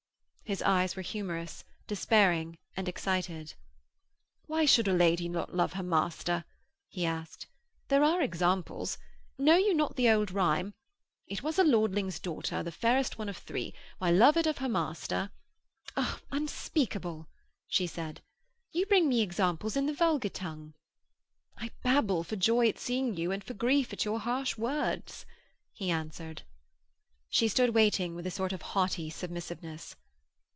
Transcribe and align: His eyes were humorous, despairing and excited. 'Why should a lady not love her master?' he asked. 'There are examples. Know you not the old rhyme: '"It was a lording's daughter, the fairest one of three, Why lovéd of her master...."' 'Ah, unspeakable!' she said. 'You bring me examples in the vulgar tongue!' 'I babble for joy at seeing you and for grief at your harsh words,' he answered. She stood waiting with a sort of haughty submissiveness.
His 0.51 0.61
eyes 0.61 0.97
were 0.97 1.01
humorous, 1.01 1.63
despairing 1.87 2.57
and 2.75 2.89
excited. 2.89 3.53
'Why 4.47 4.65
should 4.65 4.85
a 4.89 4.93
lady 4.93 5.29
not 5.29 5.55
love 5.55 5.71
her 5.71 5.81
master?' 5.83 6.43
he 6.89 7.05
asked. 7.05 7.47
'There 7.87 8.03
are 8.03 8.21
examples. 8.21 8.97
Know 9.37 9.55
you 9.55 9.73
not 9.73 9.95
the 9.95 10.09
old 10.09 10.29
rhyme: 10.29 10.73
'"It 11.25 11.41
was 11.41 11.57
a 11.57 11.63
lording's 11.63 12.19
daughter, 12.19 12.63
the 12.63 12.69
fairest 12.73 13.17
one 13.17 13.29
of 13.29 13.37
three, 13.37 13.73
Why 13.99 14.11
lovéd 14.11 14.45
of 14.45 14.57
her 14.57 14.67
master...."' 14.67 15.29
'Ah, 15.95 16.19
unspeakable!' 16.31 17.29
she 17.69 17.87
said. 17.87 18.19
'You 18.73 18.85
bring 18.87 19.07
me 19.07 19.21
examples 19.21 19.77
in 19.77 19.85
the 19.85 19.93
vulgar 19.93 20.27
tongue!' 20.27 20.73
'I 21.59 21.71
babble 21.81 22.25
for 22.25 22.35
joy 22.35 22.67
at 22.67 22.77
seeing 22.77 23.15
you 23.15 23.31
and 23.31 23.41
for 23.41 23.53
grief 23.53 23.93
at 23.93 24.03
your 24.03 24.19
harsh 24.19 24.57
words,' 24.57 25.25
he 25.71 25.89
answered. 25.89 26.41
She 27.29 27.47
stood 27.47 27.69
waiting 27.73 28.15
with 28.15 28.27
a 28.27 28.29
sort 28.31 28.51
of 28.51 28.61
haughty 28.73 29.09
submissiveness. 29.09 29.95